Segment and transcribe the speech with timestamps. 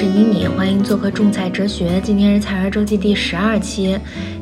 [0.00, 2.00] 是妮妮，欢迎做客种菜哲学。
[2.02, 3.98] 今天是菜园周记第十二期。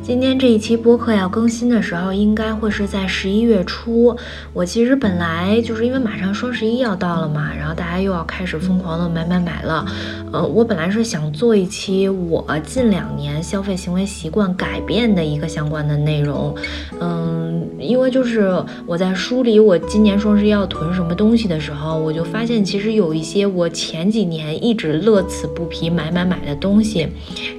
[0.09, 4.16] 今天这一期播客要更新的时候，应该会是在十一月初。
[4.54, 9.84] 我其实本来就是因为马上双十一要到了嘛，然后大家又要开始疯狂的买买买了。
[10.32, 16.57] 呃，我本来是想做一期我近两年消费行为习惯改变的一个相关的内容。
[17.00, 18.50] 嗯，因为就是
[18.86, 27.07] 我在梳理我今年双十一要囤什么东西的时候，我就发现其实有一些我前几年一直乐此不疲买买买的东西，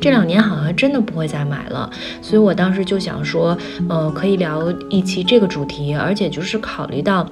[0.02, 1.88] 这两年好像真的不会再买了。
[2.24, 2.39] 所以。
[2.40, 3.58] 我当时就想说，
[3.88, 7.30] 呃，可以聊一期这个主题，而且就是考虑到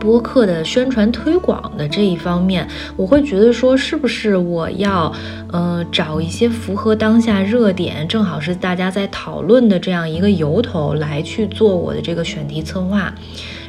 [0.00, 5.10] 播客的宣传推广的这一方面，我会觉得说，是不是我要，
[5.50, 13.14] 呃，找一些符合当下热点，正好是大家在讨论的这样一个由头来去做我的这个选题策划。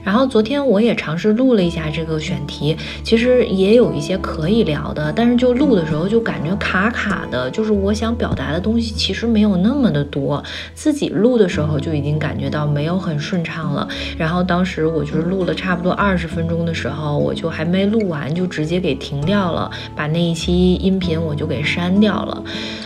[0.05, 10.41] 然后昨天我也尝试录了一下这个选题，其实也有一些可以聊的，但是就录的时候就感觉卡卡的，就是我想表达的东西其实没有那么的多，
[10.75, 13.87] 自己录的时候就已经感觉到没有很顺畅了。
[14.15, 22.43] 然后当时我就是录了差不多二十分钟的时候，我就还没录完就直接给停掉了，把那一期音频我就给删掉了。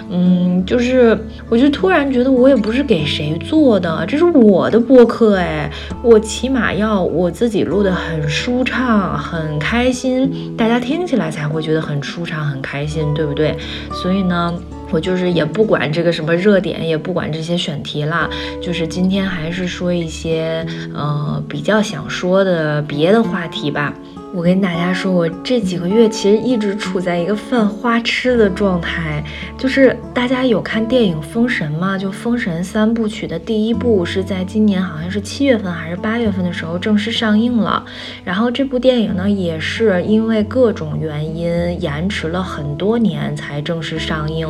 [0.10, 5.70] 嗯，就是我就突然觉得我也不是给谁做的，这是我的播客哎，
[6.02, 7.09] 我起码要。
[7.12, 13.58] 我自己录的很舒畅，很开心，大家听起来才会觉得很舒畅、很开心，对不对？
[13.92, 14.54] 所以呢，
[14.92, 18.30] 我就是也不管这个什么热点，也不管这些选题啦，
[18.62, 23.94] 就是今天还是说一些呃比较想说的别的话题吧。
[24.32, 29.24] 我跟大家说，我这几个月其实一直处在一个犯花痴的状态。
[29.58, 31.98] 就是大家有看电影《封神》吗？
[31.98, 37.84] 就《封神》三部曲的第一部是在今年好像是七月份还是八月份的时候正式上映了。
[38.24, 44.48] 然后这部电影呢，也是因为各种原因延迟了很多年才正式上映。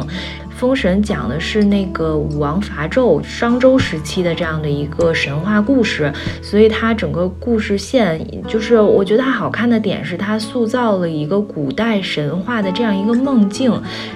[0.59, 6.11] 封神讲的是那个武王伐纣、商周时期的这样的一个神话故事，
[6.41, 13.71] 所以它整个故事线就是我觉得它好看的点是它塑造了一个古代神话的这样一个梦境，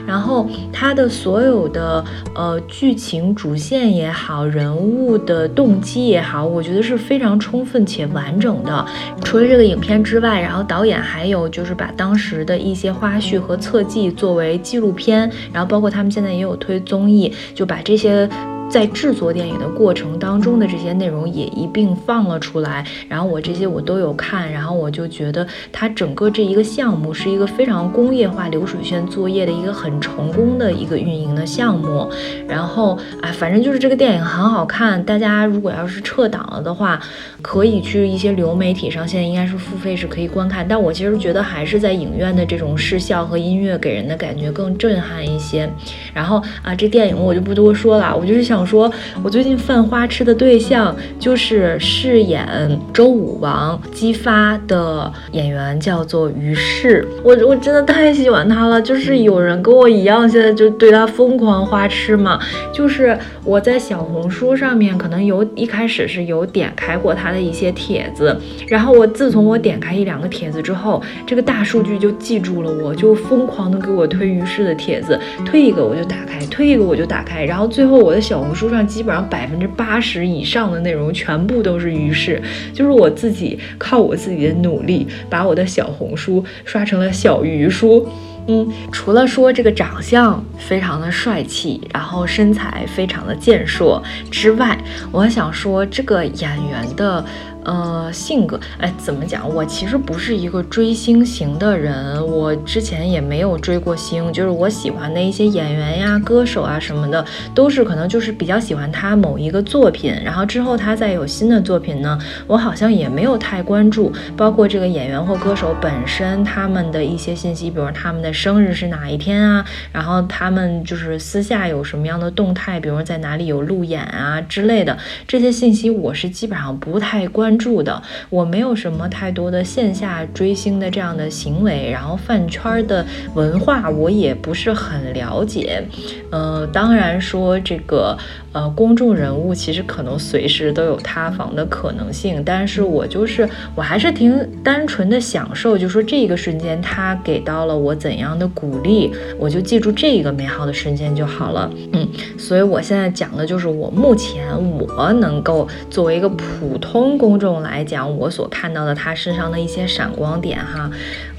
[0.05, 2.03] 然后它的所有的
[2.35, 8.85] 呃剧情主线也好，人物的动机也好，我觉得是非常充分且完整的。
[9.23, 16.32] 除了这个影片之外，然后导演还有就是把当时的一些花絮和侧记作为纪录片，然后包括他们现在。
[16.33, 18.29] 也有推综艺，就把这些。
[18.73, 32.09] 在制作电影的过程当中的这些内容也一并放了出来，然后我这些我都有看，然后我就觉得它整个这一个项目是一个非常工业化流水线作业的一个很成功的一个运营的项目，
[32.47, 36.99] 然后啊，反正就是这个电影很好看，大家如果要是撤档了的话，
[37.43, 45.69] 可以去一些流媒体上，现在应该是付费是可以观看，但我其实觉得还是在影院的这种视效和音乐给人的感觉更震撼一些，
[46.11, 48.62] 然后啊，这电影我就不多说了，我就是想。
[48.65, 48.91] 说，
[49.21, 52.47] 我最近犯花痴的对象就是饰演
[52.93, 57.05] 周武王姬发的演员，叫做于适。
[57.23, 62.39] 我我真的太喜欢他了，就是有人跟我一样，现在就对他疯狂花痴嘛。
[62.71, 78.52] 就是我在小红书上面，可能有一开始是有点开过他的一些帖子，然后我自从我点开一两个帖子之后，这个大数据就记住了我，就疯狂的给我推于适的帖子，推一个我就打开，推一个我就打开，然后最后我的小红。
[78.53, 82.41] 书上基本上百分之八十以上的内容全部都是于适，
[82.73, 88.07] 就是我自己靠我自己的努力把我的小红书刷成了小鱼书。
[88.47, 94.77] 嗯，除了说这个长相非常的帅气，然后身材非常的健硕之外，
[95.11, 97.23] 我想说这个演员的。
[97.65, 99.47] 呃，性格，哎，怎么讲？
[99.53, 127.52] 我其实不是一个追星型的人，我之前也没有追过星，就是我喜欢的一些演员呀、歌手啊什么的，都是可能就是比较喜欢他某一个作品，然后之后他再有新的作品呢，我好像也没有太关注，包括这个演员或歌手本身他们的一些信息，比如他们的生日是哪一天啊，然后他们就是私下有什么样的动态，比如在哪里有路演啊之类的，这些信息我是基本上不太关。
[127.53, 128.01] 关注的
[128.31, 133.05] 我没有什么太多的线下追星的这样的行为，然后饭圈的
[133.35, 135.83] 文化我也不是很了解。
[136.31, 138.17] 呃，当然说这个
[138.53, 151.69] 呃公众人物其实可能随时都有塌房的可能性，但是我就是我还是挺单纯的享受，就说这个瞬间他给到了我怎样的鼓励，我就记住这个美好的瞬间就好了。
[151.91, 154.43] 嗯，所以我现在讲的就是我目前
[154.79, 157.33] 我能够作为一个普通公。
[157.43, 160.89] 众来讲，我所看到的他身上的一些闪光点哈，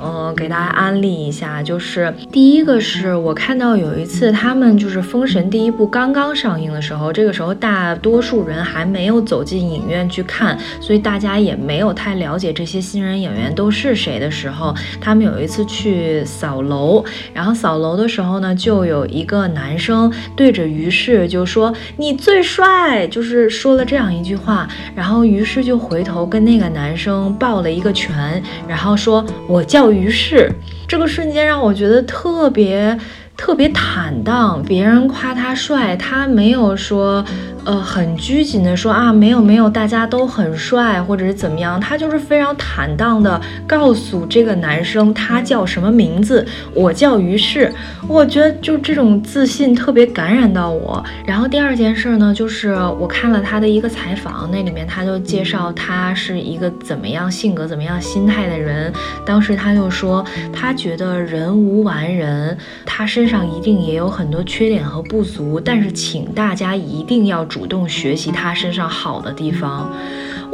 [0.04, 17.02] 嗯，给大家安利一下，就是第一个是我看到有一次他们就是《封神》第一部刚刚上映的时候，这个时候大多数人还没有走进影院去看，所以大家也没有太了解这些新人演员都是谁的时候，他们有一次去扫楼，
[17.32, 30.50] 然后扫楼的时候呢，就有一个男生对着于适就说：“你最帅。”就是说了这样一句话，然后于适就回头跟那个男生抱了一个拳，然后说：“我叫。”于是，
[30.88, 32.98] 这个瞬间让我觉得特别。
[33.36, 37.22] 特别坦荡，别人夸他帅，他没有说，
[37.64, 47.70] 呃，很拘谨的说啊，没有没有，大家都很帅，或者是怎么样，他就是非常坦荡的告诉这个男生他叫什么名字，我叫于适，
[48.08, 51.04] 我觉得就这种自信特别感染到我。
[51.26, 58.92] 然后第二件事呢，就是我看了他的一个采访，那里面他就介绍他是一个怎么样性格、怎么样心态的人，
[59.26, 63.54] 当时他就说他觉得人无完人，他是身上。
[63.54, 69.90] 一定也有很多缺点和不足，但是请大家一定要主动学习他身上好的地方。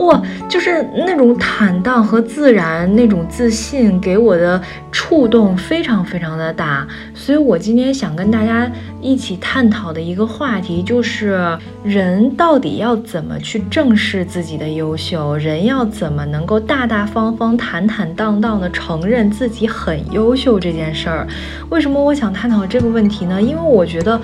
[0.01, 4.61] 哇，就是那种坦荡和自然，那种自信给我的
[4.91, 6.89] 触动非常非常的大。
[7.15, 8.71] 所以我今天想跟大家
[9.03, 11.39] 一起探讨的一个话题就是：
[11.85, 15.37] 人到底要怎么去正视自己的优秀？
[15.37, 21.29] 人要怎么能够大大方方、坦坦荡荡的承认自己很优秀这件事儿？
[21.69, 23.41] 为什么我想探讨这个问题呢？
[23.41, 24.19] 因为我觉得。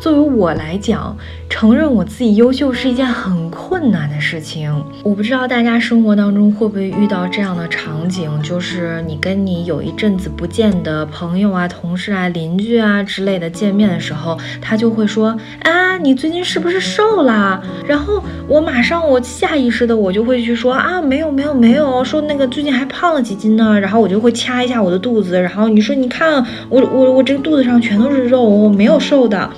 [0.00, 1.14] 作为我来讲，
[1.50, 4.74] 承认我自己优秀是一件很困难的事情。
[5.02, 29.50] 我不知道大家生活当中会不会遇到这样的场景，就是你跟你有一阵子不见的朋友啊、同事啊、邻居啊之类的见面的时候，他就会说：“啊，你最近是不是瘦了？”然后我马上我下意识的我就会去说：“啊，没有没有没有，说那个最近还胖了几斤呢。”然后我就会掐一下我的肚子，然后你说：“你看我我我这个肚子上全都是肉，我没有瘦的。”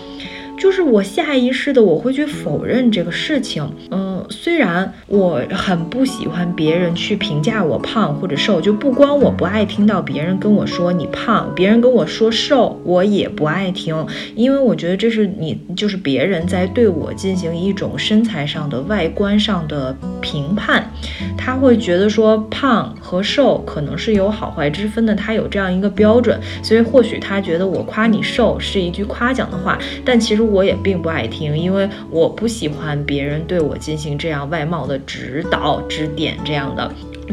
[0.63, 14.07] 就是我下意识的我会去否认这个事情，嗯，虽然我很不喜欢别人去评价我胖或者瘦，就不光我不爱听到别人跟我说你胖，别人跟我说瘦，我也不爱听，
[14.37, 20.93] 因为我觉得这是你就是别人在对我进行一种身材上的外观上的评判，
[21.37, 30.43] 他会觉得说胖和瘦可能是有好坏之分的，他有这样一个标准，所以或许他觉得我夸你瘦是一句夸奖的话，但其实。
[30.53, 36.91] 我也并不爱听，因为我不喜欢别人对我进行这样外貌的指导、指点这样的。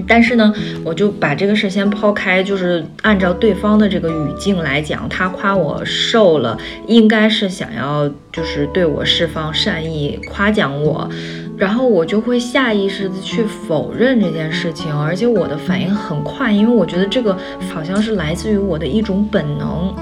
[0.08, 0.54] 但是呢，
[0.86, 11.10] 我就把这个事先抛开，就是按照对方的这个语境来讲，他夸我瘦了，应该是想要就是对我释放善意，夸奖我，
[11.59, 17.38] 然后我就会下意识的去否认这件事情，而且我的反应很快，因为我觉得这个
[17.69, 19.94] 好像是来自于我的一种本能。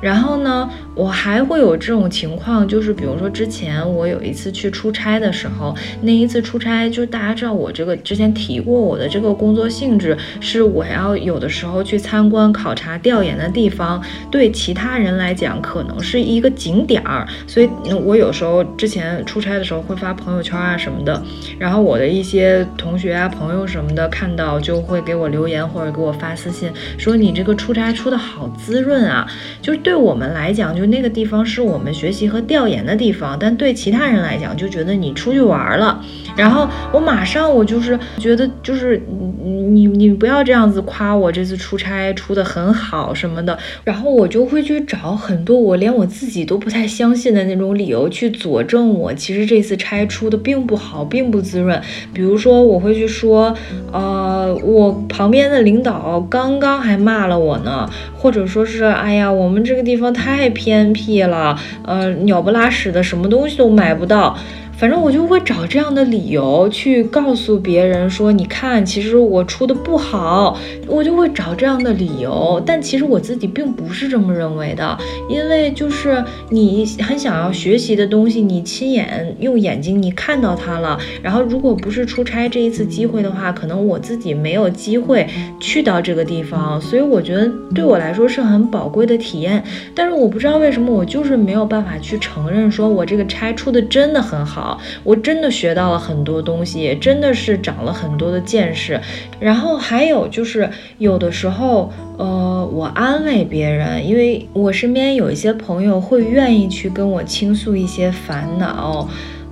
[0.00, 5.72] 然后呢，我还会有这种情况，就是比如说之前我有一次去出差的时候，
[6.02, 17.68] 那一次出差，就大家知道我这个之前提过我的这个工作性质是我要有的时候去参观、考察、调研的地方，对其他人来讲可能是一个景点儿，所以
[18.04, 21.22] 我有时候之前出差的时候会发朋友圈啊什么的，
[21.58, 29.26] 然后我的一些同学啊、朋友什么的看到就会给我留言或者给我发私信说你这个出差出的好滋润啊，
[29.62, 29.76] 就是。
[29.86, 36.04] 对我们来讲，就那个地方是我们学习和调研的地方，但对其他人来讲，就觉得你出去玩了。
[36.36, 39.02] 然后我马上我就是觉得，就是
[39.42, 43.58] 你你你不要这样子夸我这次出差出的很好什么的。
[43.84, 51.78] 然后我就会去找很多我连我自己都不太相信的那种理由去佐证我其实这次差出的并不好，并不滋润。
[52.14, 53.54] 比如说我会去说，
[53.92, 59.56] 呃，我旁边的领导刚刚还骂了我呢，或者说是，哎呀，我们。
[59.66, 64.38] 这个地方太偏僻了，呃，鸟不拉屎的，什么东西都买不到。
[64.78, 72.62] 反正我就会找这样的理由去告诉别人说，你看，其实我出的不好，我就会找这样的理由。
[72.66, 74.98] 但其实我自己并不是这么认为的，
[75.30, 80.98] 因为就是你很想要学习的东西，你亲眼用眼睛你看到它了。
[81.22, 85.26] 然后如果不是出差这一次机会的话，可能我自己没有机会
[85.58, 86.78] 去到这个地方。
[86.78, 89.64] 所以我觉得对我来说是很宝贵的体验。
[89.94, 94.65] 但是我不知道为什么我就是没有办法去承认，说我这个差出的真的很好。
[95.04, 99.00] 我真的学到了很多东西，也真的是长了很多的见识。
[99.38, 109.08] 然后还有就是，有的时候，呃，我安慰别人，因为我身边有一些朋友会愿意去跟我倾诉一些烦恼。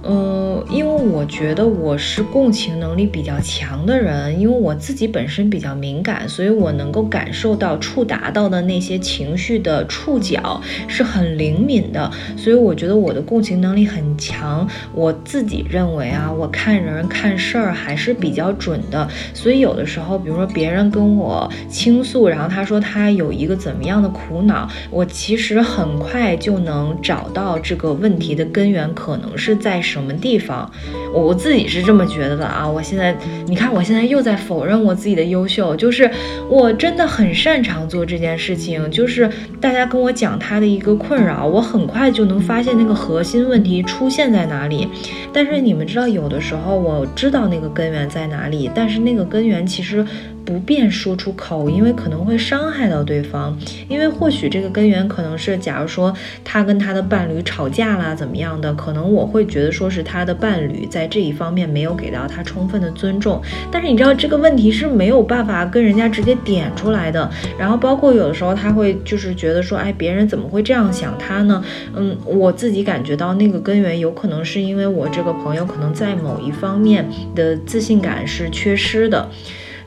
[0.06, 14.68] 嗯，因为我觉得我是共情能力比较强的人，因为我自己本身比较敏感，所以我能够感受到触达到的那些情绪的触角是很灵敏的，所以我觉得我的共情能力很强。
[14.92, 29.80] 我自己认为啊，我看人看事儿还是比较准的，所以有的时候，比如说别人跟我倾诉，然后他说他有一个怎么样的苦恼，我其实很快就能找到这个问题的根源，可能是在。
[29.94, 30.68] 什么地方，
[31.12, 32.68] 我我自己是这么觉得的啊！
[32.68, 36.10] 我现在，你看，我现在又在否认我自己的优秀，就是
[36.50, 38.90] 我真的很擅长做这件事情。
[38.90, 44.88] 就是大家跟我讲他的一个困扰，我很快就能发现那个核心问题出现在哪里。
[45.32, 50.04] 但是你们知道，有的时候我知道那个根源在哪里，但是那个根源其实。
[50.44, 53.58] 不便说出口，因为可能会伤害到对方。
[53.88, 63.40] 因为或许这个根源可能是，假如说他跟他的伴侣吵架啦，怎么样的，可能我会觉得说是他的伴侣在这一方面没有给到他充分的尊重。
[63.70, 67.30] 但是你知道这个问题是没有办法跟人家直接点出来的。
[67.58, 71.64] 然后包括有的时候他会就是觉得说，哎，别人怎么会这样想他呢？
[71.94, 79.28] 嗯，我自己感觉到那个根源有可能是因为我这个朋友可能在某一方面的自信感是缺失的。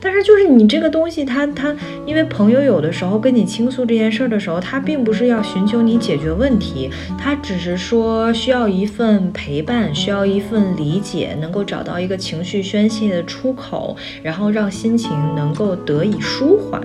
[0.00, 1.74] 但是就是你这个东西，他他，
[2.06, 16.80] 因为朋友有的时候跟你倾诉这件事儿的时候，他并不是要寻求你解决问题，他只是说需要一份陪伴，需要一份理解，能够找到一个情绪宣泄的出口，然后让心情能够得以舒缓。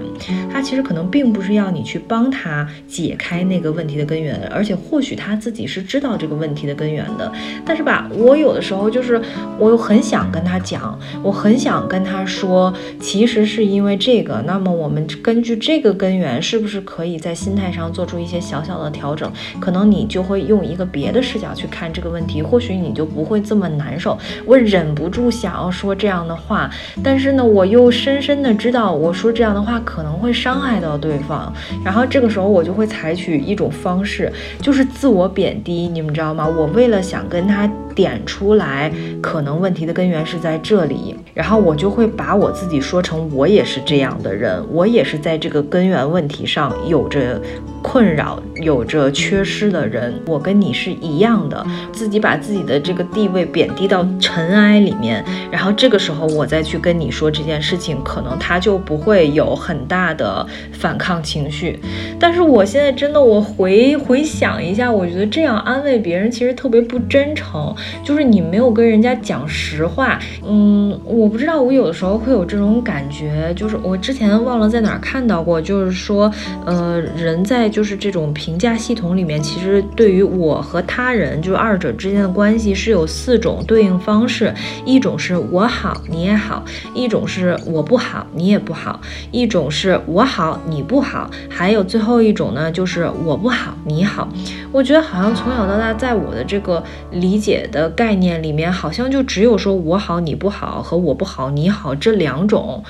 [0.52, 7.32] 他其实可能并不是要你去帮他解开那个问题的根源，而且或许他自己是知道这个问题的根源的。
[7.66, 9.22] 但是吧，我有的时候就是
[9.60, 12.74] 我又很想跟他讲，我很想跟他说。
[13.04, 19.30] 其实是因为这个，那么我们根据这个根源，是不是可以在心态上做出一些小小的调整？
[19.60, 24.18] 可能你就会用一个别的视角去看这个问题，或许你就不会这么难受。
[24.46, 26.72] 我忍不住想要说这样的话，
[27.04, 31.54] 但是呢，我又深深的知道，我说这样的话可能会伤害到对方。
[31.84, 34.32] 然后这个时候我就会采取一种方式，
[34.62, 36.48] 就是自我贬低，你们知道吗？
[36.48, 37.70] 我为了想跟他。
[37.94, 38.92] 点出来，
[39.22, 47.42] 可能问题的根源是在这里，然后我就会把我自己说成我也是这样的人，我也是在这个根源问题上有着
[47.84, 61.80] 困扰、有着缺失的人，我跟你是一样的，自己把自己的这个地位贬低到尘埃里面，然后这个时候我再去跟你说这件事情，可能他就不会有很大的反抗情绪。
[62.18, 67.76] 但是我现在真的，我回回想一下，我觉得这样安慰别人其实特别不真诚。
[68.04, 76.32] 就是你没有跟人家讲实话，嗯，我不知道，我有的时候会有这种感觉，就是我之前忘了在哪儿看到过，就是说，
[76.66, 84.54] 呃，人在就是这种评价系统里面，其实对于我和他人，就是二者之间的关系是有四种对应方式，
[84.86, 86.64] 一种是我好你也好，
[86.94, 89.02] 一种是我不好你也不好，
[89.32, 94.30] 一种是我好你不好，还有最后一种呢，就是我不好你好。
[94.72, 97.68] 我觉得好像从小到大，在我的这个理解。
[97.74, 102.84] 的概念里面好像就只有说我好你不好和我不好你好这两种，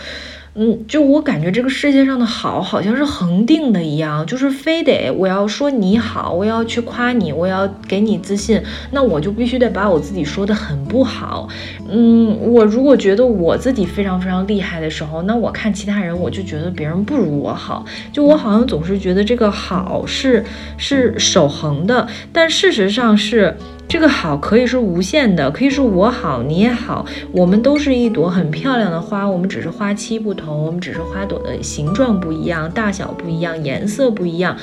[0.55, 11.49] 嗯，就我感觉这个世界上的好好像是恒定的一样，就是非得我要说你好，我要去夸你，我要给你自信，那我就必须得把我自己说的很不好。
[11.89, 20.45] 嗯，我如果觉得我自己非常非常厉害的时候，那我看其他人，我就觉得别人不如我好，就我好像总是觉得这个好是
[20.77, 23.57] 是守恒的，但事实上是。
[23.87, 34.57] 这个好可以是无限的，可以是我好你也好，我们都是一朵很漂亮的花，我们只是花期不同，我们只是花朵的形状不一样，大小不一样，颜色不一样，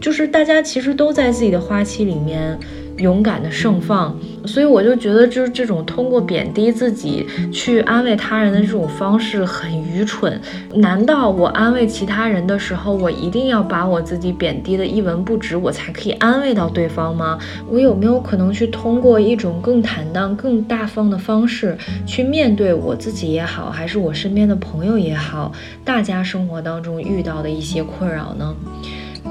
[0.00, 2.58] 就是大家其实都在自己的花期里面。
[2.98, 10.38] 勇敢的盛放，所以我就觉得，就是这种通过贬低自己去安慰他人的这种方式很愚蠢。
[10.74, 17.38] 难道我安慰其他人的时候，我一定要把我自己贬低的一文不值，我才可以安慰到对方吗？
[17.68, 25.52] 我有没有可能去通过一种更坦荡、更大方的方式去面对我自己也好，还是我身边的朋友也好，
[25.84, 28.54] 大家生活当中遇到的一些困扰呢？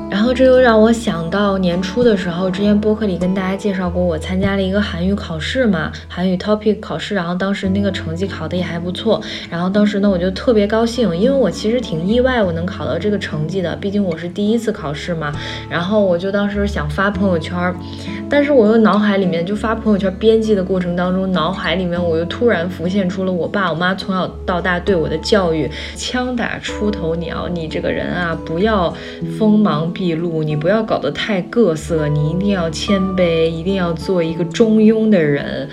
[0.10, 15.32] 然后这又让我想到年初的时候，之前播客里跟大家介绍过，我参加了一个韩语考试嘛，韩语 topic 考试，然后当时那个成绩考的也还不错，然后当时呢我就特别高兴，因为我其实挺意外我能考到这个成绩的，毕竟我是第一次考试嘛，
[15.70, 17.74] 然后我就当时想发朋友圈，
[18.30, 28.94] 但是我又脑海里面就发朋友圈编辑的过程当中，脑海里面我又突然浮现出了我爸我妈从小到大对我的教育，枪打出头鸟，你这个人啊不要
[29.38, 29.79] 锋芒。
[29.86, 35.70] 毕露，你不要搞得太各色，你一定要谦卑，一定要做一个中庸的人。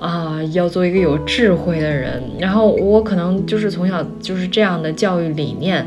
[0.00, 2.22] 啊，要做一个有智慧的人。
[2.38, 5.84] 然后我可能就是从小就是这样的教育理念，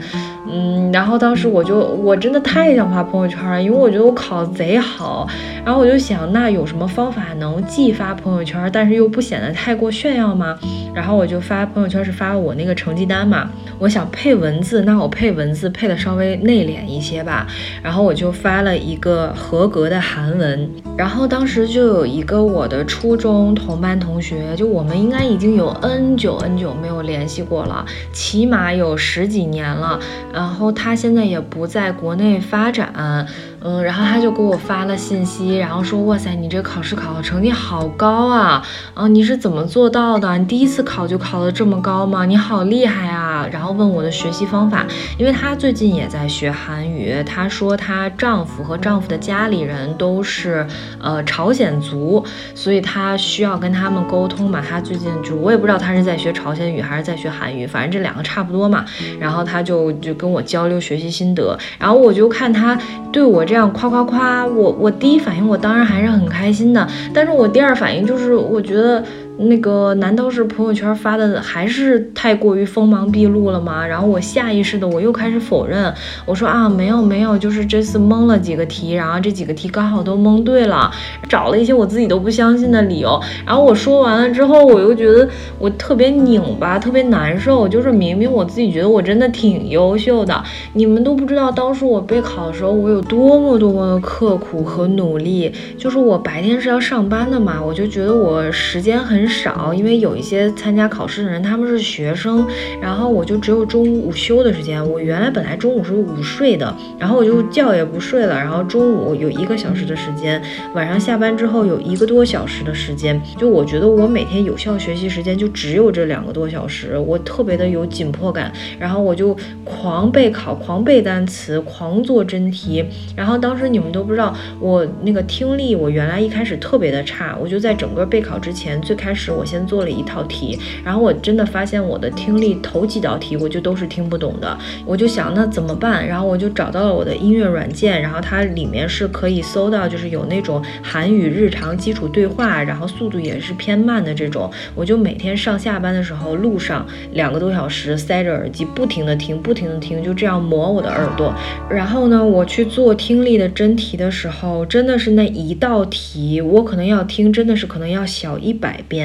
[0.49, 5.27] 嗯，然后当时我就我真的太想发朋友圈了，因为我觉得我考贼好。
[5.63, 10.57] 然后我就想，那有什么方法能既发朋友圈，但是又不显得太过炫耀吗？
[10.93, 13.49] 然后我就发朋友圈是发我那个成绩单嘛。
[13.77, 17.47] 我想配文字，那我配文字配的稍微内敛一些吧。
[17.81, 20.69] 然后我就发了一个合格的韩文。
[20.97, 24.00] 然后当时就有一个我的初中同班。
[24.01, 29.97] 同学，就我们应该已经有 N 久 N 久没有联系过了，起码有十几年了。
[30.33, 33.27] 然后他现在也不在国内发展，
[33.63, 38.65] 嗯，然后他就给我发了信息，然后说：“哇塞，你这考试考的成绩好高啊！
[38.95, 40.35] 啊，你是怎么做到的？
[40.39, 42.25] 你第一次考就考得这么高吗？
[42.25, 44.87] 你好厉害啊！”然后问我的学习方法，
[45.19, 47.23] 因为她最近也在学韩语。
[47.23, 50.65] 她说她丈夫和丈夫的家里人都是
[50.99, 52.25] 呃朝鲜族，
[52.55, 53.91] 所以她需要跟他。
[53.91, 58.85] 们沟通嘛，他最近就我也不知道他是在学朝鲜语还是在学韩语，反正这两个差不多嘛。
[59.19, 62.79] 然后他就就跟我交流学习心得，然后我就看他
[63.11, 69.03] 对我这样夸夸夸，我我第一反应我当然还是很开心的，但是我第二反应就是我觉得。
[69.37, 73.85] 那个难道是朋友圈发的还是太过于锋芒毕露了吗？
[73.87, 75.91] 然后我下意识的我又开始否认，
[76.27, 80.91] 我说啊没有没有，就是这次蒙了几个题，然后这几个题刚好都蒙对了，
[81.27, 83.19] 找了一些我自己都不相信的理由。
[83.43, 87.67] 然后我说完了之后，我又觉得我特别拧巴，特别难受。
[87.67, 95.51] 就是明明我自己觉得我真的挺优秀的，你们都不知道当初我备考的时候我有多么多么的刻苦和努力。
[95.79, 99.20] 就是我白天是要上班的嘛，我就觉得我时间很。
[99.27, 102.45] 少，因为有一些参加考试的人，他们是学生，
[102.81, 104.81] 然后我就只有中午午休的时间。
[104.89, 110.41] 我原来本来中午是午睡的，然后我就觉也不睡了，然后中午有一个小时的时间，
[110.73, 113.21] 晚上下班之后有一个多小时的时间。
[113.37, 122.83] 就我觉得我每天有效学习时间就只有这两个多小时，我特别的有紧迫感，然后我就狂备考，狂背单词，狂做真题。
[123.15, 129.29] 然后当时你们都不知道，我那个听力，我原来一开始特别的差，我就在整个备考之前最开开始。
[129.29, 136.07] 我先做了一套题，然后我真的发现我的听力头几道题我就都是听不懂的，我就想那怎么办？
[136.07, 151.33] 然后我就找到了我的音乐软件，然后它里面是可以搜到，就是有那种韩语日常基础对话，然后速度也是偏慢的这种，我就每天上下班的时候路上两个多小时塞着耳机不停的听，不停的听，就这样磨我的耳朵。
[151.69, 159.00] 然后呢，我去做听力的真题的时候，真的是那一道题我可能要听，真的是可能要小一百遍。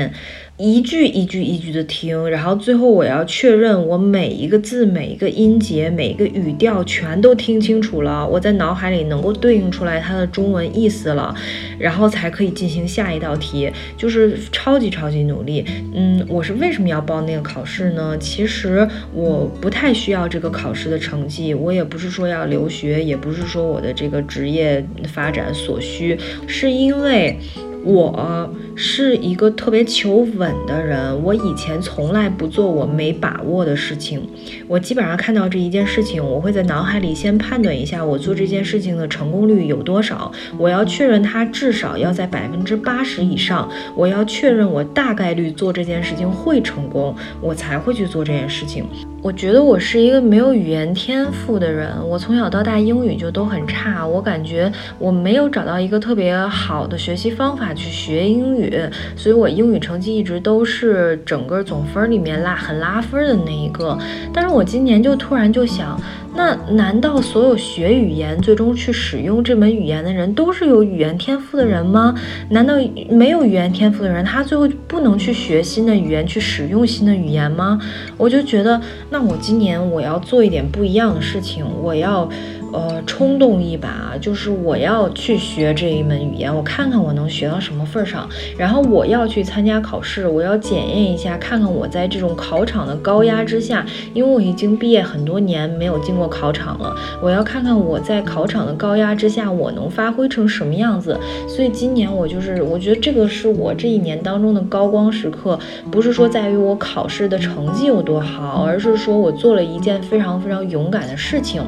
[0.58, 11.34] 一句一句一句的听，然后最后我要确认我每一个字、每一个音节、每一个语调全都听清楚了，我在脑海里能够对应出来它的中文意思了，
[11.78, 15.62] 然后才可以进行下一道题，就是超级超级努力。
[15.94, 18.16] 嗯，我是为什么要报那个考试呢？
[18.18, 27.38] 其实我不太需要这个考试的成绩，我也不是说要留学，也不是说我的这个职业发展所需，是因为。
[27.86, 34.28] 我是一个特别求稳的人，我以前从来不做我没把握的事情。
[34.66, 40.32] 我基本上看到这一件事情，我会在脑海里先判断一下我做这件事情的成功率有多少。
[40.58, 48.84] 我要确认它至少要在百分之八十以上，我要确认我大概率做这件事情会成功，我才会去做这件事情。
[49.22, 58.72] 我觉得我是一个没有语言天赋的人，我从小到大英语就都很差，我感觉我没有找到一个特别好的学习方法去学英语，
[59.14, 63.96] 所以我英语成绩一直都是整个总分里面拉很拉分的那一个。
[64.32, 66.00] 但是我今年就突然就想。
[66.38, 72.14] 那难道所有学语言最终去使用这门语言的人都是有语言天赋的人吗？
[72.50, 72.74] 难道
[73.08, 77.80] 没有语言天赋的人他最后不能去学新的语言，去使用新的语言吗？
[78.18, 82.28] 我就觉得，那我今年我要做一点不一样的事情，我要。
[82.76, 88.28] 呃，冲动一把，就是我要去学这一门语言，我看看我能学到什么份上。
[88.58, 101.18] 然后我要去参加考试，我要检验一下，看看我在这种考场的高压之下，因为我已经毕业很多年没有进过考场了，我要看看我在考场的高压之下，我能发挥成什么样子。
[101.48, 105.58] 所以今年我就是，我觉得这个是我这一年当中的高光时刻，
[105.90, 111.62] 不是说在于我考试的成绩有多好，而是说我做了一件非常非常勇敢的事情。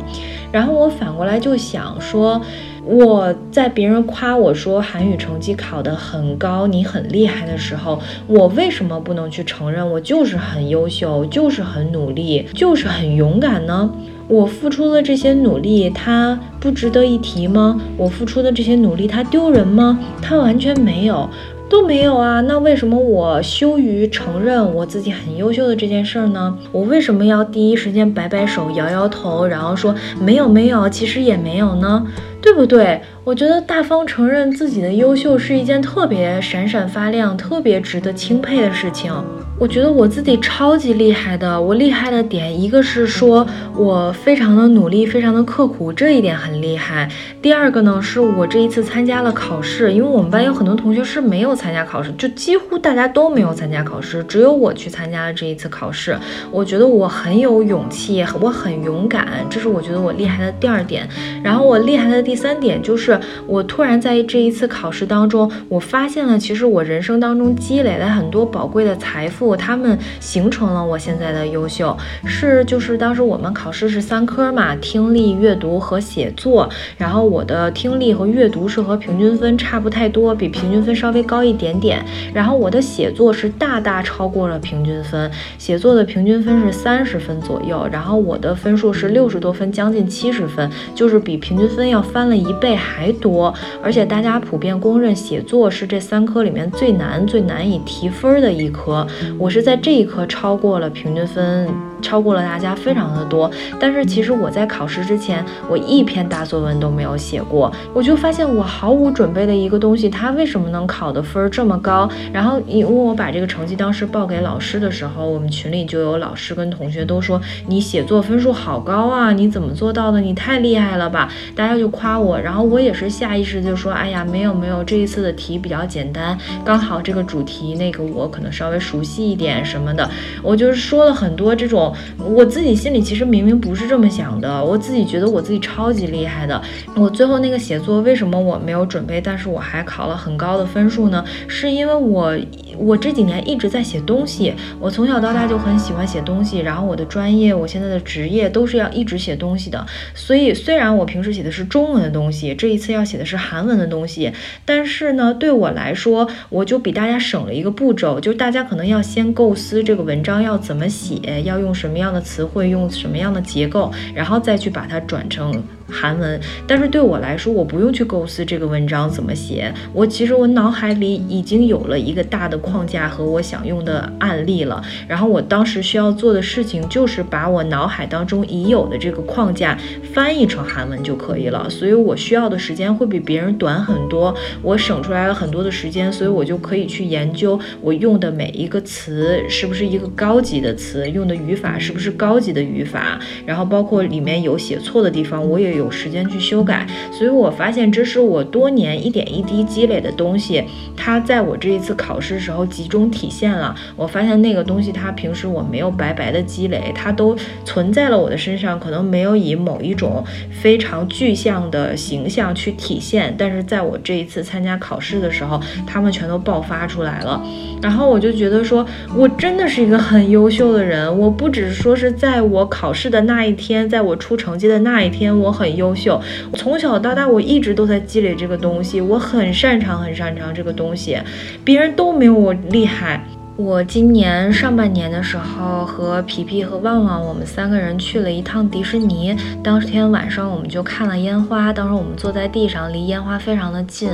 [0.51, 2.41] 然后我反过来就想说，
[2.85, 13.91] 我在别人夸我说韩语成绩考得很高，你很厉害的时候，我为什么不能去承认我就是很优秀，就是很努力，就是很勇敢呢？
[14.27, 17.81] 我付出的这些努力，它不值得一提吗？
[17.97, 19.99] 我付出的这些努力，它丢人吗？
[20.21, 21.29] 它完全没有。
[21.69, 26.57] 都没有啊，那为什么我羞于承认我自己很优秀的这件事儿呢？
[26.73, 32.07] 我为什么要第一时间摆摆手、摇摇头，然后说没有没有，其实也没有呢？
[32.41, 33.01] 对不对？
[33.23, 39.13] 我觉得大方承认自己的优秀是一件特别闪闪发亮、特别值得钦佩的事情。
[39.59, 43.45] 我觉得我自己超级厉害的，我厉害的点，一个是说
[43.75, 47.11] 我非常的努力，非常的刻苦，这一点很厉害。
[47.43, 56.17] 第二个呢，是我这一次参加了考试，因为我们班有很多同学是没有参加考试，就几乎大家都没有参加考试，只有我去参加了这一次考试。
[56.53, 61.09] 我觉得我很有勇气，我很勇敢，这是我觉得我厉害的第二点。
[61.43, 63.19] 然后我厉害的第三点就是，
[63.49, 69.48] 我突然在这一次考试当中，我发现了其实我人生当中积累了很多宝贵的财富。
[69.57, 76.69] 他们形成了我现在的优秀，是就是当时我们考试是三科嘛，听力、阅读和写作。
[76.97, 82.05] 然后我的听力和阅读是和平均分差不太多，比平均分稍微高一点点。
[82.33, 93.53] 然后我的写作是大大超过了平均分，写作的平均分是三十分左右，然后我的分数是六十多分，将近七十分，就是比平均分要翻了一倍还多。
[93.83, 99.07] 而且大家普遍公认，写作是这三科里面最难、最难以提分的一科。
[99.39, 101.88] 我是在这一科超过了平均分。
[102.01, 112.09] 超过了大家非常的多，但是其实我在考试之前，我一篇大作文都没有写过，我就发现我毫无准备的一个东西，它为什么能考的分这么高？
[112.33, 120.21] 然后因为我把这个成绩当时报给老师的时候，我们群里就有老师跟同学都说你写作分数好高啊，你怎么做到的？
[120.21, 121.29] 你太厉害了吧！
[121.55, 130.09] 大家就夸我，然后我也是下意识就说，哎呀，没有没有，这一次的题比较简单，刚好这个主题那个我可能稍微熟悉一点什么的，
[130.43, 131.88] 我就是说了很多这种。
[132.19, 136.61] 我自己心里其实明明不是这么想的，我自己觉得我自己超级厉害的。
[136.95, 141.25] 我最后那个写作为什么我没有准备，但是我还考了很高的分数呢？
[141.47, 142.37] 是因为我
[142.79, 149.87] 我这几年一直在写东西，我从小到大就很喜欢写东西，然后我的专业，我现在的职业都是要一直写东西的。
[150.15, 154.33] 所以虽然我平时写的是中文的东西，这一次要写的是韩文的东西，
[154.65, 161.69] 但是呢，对我来说，我就比大家省了一个步骤，就是大家可能要先构思这个文章要怎么写，要用。
[161.79, 165.63] 什么样的词汇用什么样的结构，然后再去把它转成。
[165.91, 174.83] 韩文，但是对我来说，我不用去构思这个文章怎么写，我其实我脑海里已经有了一个大的框架和我想用的案例了。
[175.09, 179.79] 然后我当时需要做的事情就是把我脑海当中已有的这个框架
[180.13, 181.71] 翻译成韩文就可以了。
[181.71, 195.78] 所以我需要的时间会比别人短很多，我省出来了很多的时间，所以我就可以去研究我用的每一个词是不是一个高级的词，用的语法是不是高级的语法，然后包括里面有写错的地方，我也。
[195.79, 200.65] 有时间去修改，所以我发现这是我多年一点一滴积累的东西，
[200.97, 203.75] 它在我这一次考试时候集中体现了。
[203.97, 217.41] 我发现那个东西，它平时我没有白白的积累，它都存在了我的身上，可能没有以某一种非常具象的形象去体现，但是在我这一次参加考试的时候，他们全都爆发出来了。
[217.81, 225.68] 然后我就觉得说，我真的是一个很优秀的人，我不只是说是在我考试的那一天，在我出成绩的那一天，我很。
[225.69, 226.19] 很优秀，
[226.55, 231.19] 从小到大我一直都在积累这个东西，我很擅长很擅长这个东西，
[231.63, 233.23] 别人都没有我厉害。
[233.57, 239.37] 我今年上半年的时候，和皮皮和旺旺，我们三个人去了一趟迪士尼。
[239.65, 241.73] 当天晚上，我们就看了烟花。
[241.73, 244.09] 当时我们坐在地上，离烟花非常的近。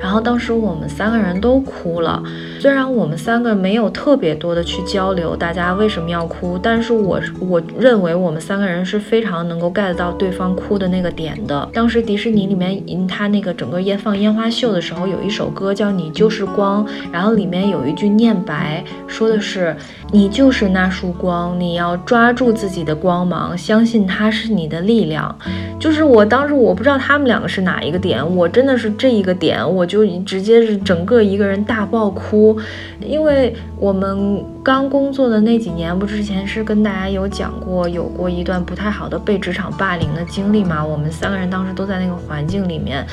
[0.00, 2.22] 然后当时我们三个人都哭了。
[2.66, 11.70] 虽然我们三个没有特别多的去交流，大家为什么要哭，但是我我认为我们三个人是非常能够 get 到对方哭的那个点的。
[11.72, 18.82] 当时迪士尼里面，他那个整个烟放烟花秀的时候，有一首歌叫《你就是光》，然后里面有一句念白。
[19.06, 19.76] 说的是，
[20.10, 25.32] 你就是那束光，你要抓住自己的光芒，相信它是你的力量。
[25.78, 32.55] 就是我当时我不知道他们两个是哪一个点，我真的是这一个点，我就直接是整个一个人大爆哭。
[33.00, 40.84] 因为我们刚工作的那几年，不之前是跟大家有讲过，有过一段不太好的被职场霸凌的经历嘛？
[40.84, 43.06] 我们三个人当时都在那个环境里面。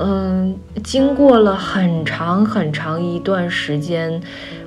[0.00, 4.22] 嗯，经过了很长很长一段时间，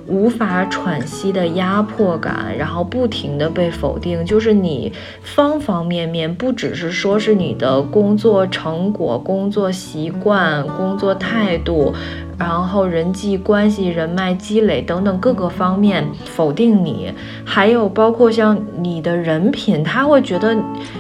[0.06, 4.92] 无法喘息的压迫感，然后不停的被否定，就是你
[5.24, 11.94] 方方面面，不只是说是你的工作成果、工作习惯、工作态度。
[12.42, 17.14] 然后人际关系、人脉积累等等各个方面否定你，
[17.46, 20.58] 还有包括像你的人品，他会觉得，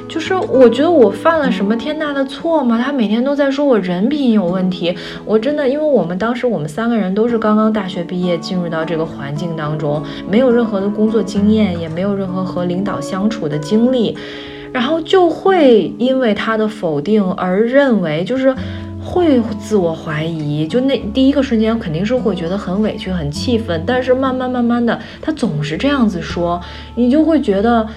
[0.07, 2.79] 就是我觉得我犯了什么天大的错吗？
[2.83, 14.15] 他每天都在说我人品有问题，我真的，因为我们当时我们三个人都是刚刚大学毕业，进入到这个环境当中，没有任何的工作经验，也没有任何和领导相处的经历。
[14.73, 18.55] 然后就会因为他的否定而认为，就是
[19.03, 20.67] 会自我怀疑。
[20.67, 26.61] 就那第一个瞬间肯定是会觉得很委屈、很气愤，但是慢慢慢慢的，他总是这样子说，
[26.95, 27.87] 你就会觉得，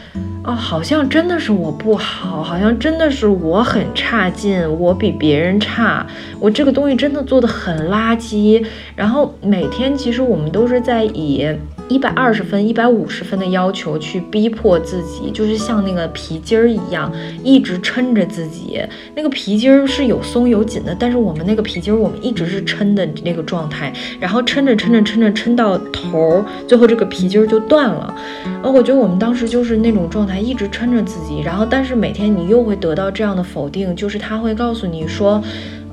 [0.43, 6.07] 啊，好像真的是我不好，好像真的是我很差劲，我比别人差，
[6.41, 8.65] 我这个东西真的做的很垃圾。
[8.97, 11.47] 然后每天其实我们都是在以。
[11.89, 18.81] 一百二十分、一百五十分的要求去逼迫自己，就是像那个皮筋儿一样，一直撑着自己。
[19.15, 28.15] 那个皮筋儿是有松有紧的，但是我们那个皮筋儿，我们一直是撑的那个状态，然后撑着撑着撑着撑到头，最后这个皮筋儿就断了。
[28.63, 35.43] 呃，我觉得我们当时就是那种状态，一直撑着自己，然后但是每天你又会得到这样的否定，就是他会告诉你说。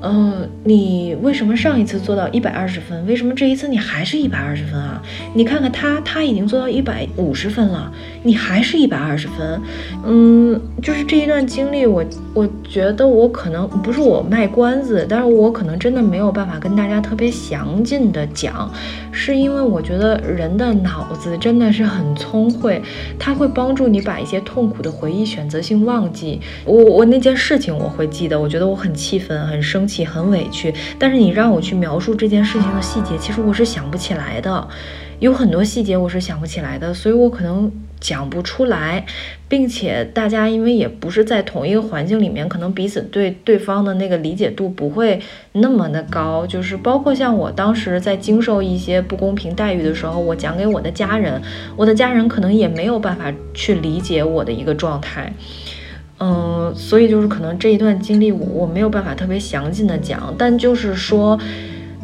[0.02, 3.06] 嗯，你为什么上一次做到一百二十分？
[3.06, 5.00] 为什么这一次你还是一百二十分啊？
[5.32, 7.92] 你看看他，他已经做到一百五十分了，
[8.24, 9.60] 你还是一百二十分。
[10.04, 18.68] 嗯，就是这一段经历，我我觉得我可能不是我卖关子，但是我可能真的没有办法跟大家特别详尽的讲，
[19.12, 22.82] 是因为我觉得人的脑子真的是很聪慧，
[23.18, 26.40] 它会帮助你把一些痛苦的回忆选择性忘记。
[26.64, 30.02] 我我那件事情我会记得，我觉得我很气愤，很生气。
[30.02, 34.68] 很委屈，但是你让我去描述这件事情的细节，其实我是想不起来的，
[35.20, 37.70] 有很多细节我是想不起来的，所以我可能
[38.02, 39.06] 讲不出来，
[39.48, 45.20] 并且大家因为也不是在同一个环境里面，可能彼此对对方的那个理解度不会
[45.52, 51.40] 那么的高，就是包括像我当时在经受一些不公平待遇的时候，我讲给我的家人，
[51.76, 55.32] 我的家人可能也没有办法去理解我的一个状态。
[56.18, 61.38] 嗯，所以就是可能这一段经历我我没有办法特别详尽的讲，但就是说，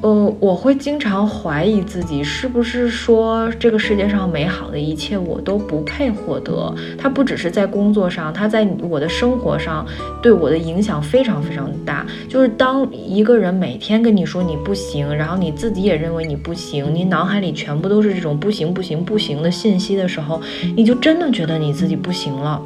[0.01, 6.73] 呃，我会经常怀疑自己是不是说这个世界上美好的一切我都不配获得。
[6.97, 9.85] 它不只是在工作上，它在我的生活上
[10.23, 12.07] 对我的影响非常非常大。
[12.29, 20.41] 就是当一个人每天跟你说你不行，然后你自己也认为你不行，你脑海里全部都是这种不行不行不行的信息的时候，
[20.77, 22.63] 你就真的觉得你自己不行了。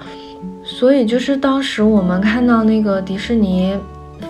[0.64, 3.74] 所以就是当时我们看到那个迪士尼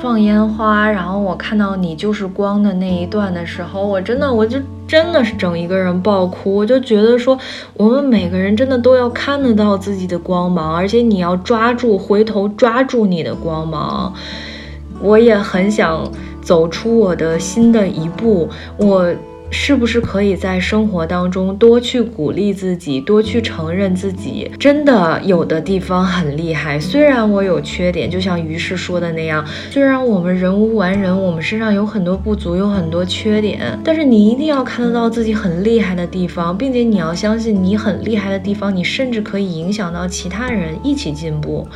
[0.00, 7.38] 放烟花，然后我看到你就是光的那一段的时候，我真的我就真的是整一个人爆哭，我就觉得说
[7.74, 14.12] 我们每个人真的都要看得到自己的光芒，而且你要抓住回头抓住你的光芒。
[15.00, 19.14] 我也很想走出我的新的一步，我。
[19.54, 26.80] 是不是可以在生活当中多去鼓励自己，多去承认自己真的有的地方很厉害？
[26.80, 41.68] 虽然我有缺点，就像于是说的那样，虽然我们人无完人，我们身上有很多不足，有很多缺点，但是你一定要看得到自己很厉害的地方，并且你要相信你很厉害的地方，你甚至可以影响到其他人一起进步。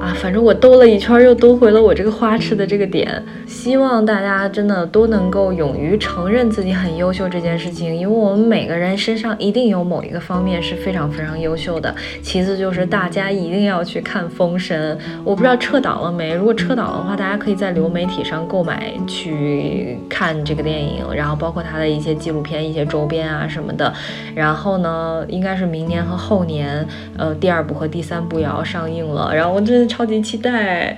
[0.00, 3.24] 啊，反正我兜了一圈，又兜回了我这个花痴的这个点。
[3.58, 11.94] 希望大家真的都能够勇于承认自己很优秀这件事情，因为我们每个人身上一定有某一个方面是非常非常优秀的。
[12.22, 16.32] 其次就是大家一定要去看《封神》，我不知道撤档了没。
[16.32, 23.92] 如果撤档的话，大家可以在流媒体上购买去看这个电影，然后包括它的一些纪录片、一些周边啊什么的。
[24.34, 26.86] 然后呢，应该是明年和后年，
[27.18, 29.34] 呃，第二部和第三部也要上映了。
[29.34, 29.60] 然后我。
[29.68, 30.96] 真的超级期待，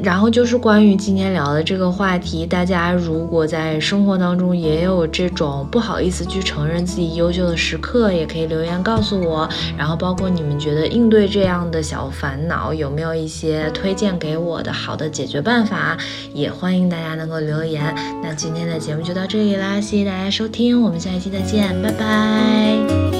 [0.00, 9.48] 然后就是关于今天聊的这个话话题，大家如果在生活当中也有这种不好意思去承认自己优秀的时刻，也可以留言告诉我。
[9.78, 15.96] 然后包括你们觉得应对这样的小烦恼，有没有一些推荐给我的好的解决办法，
[16.34, 17.94] 也欢迎大家能够留言。
[18.20, 23.11] 那今天的节目就到这里啦，谢谢大家收听，我们下一期再见，拜拜。